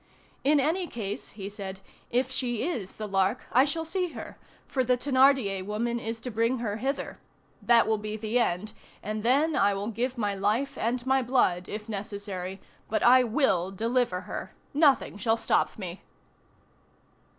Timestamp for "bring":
6.31-6.57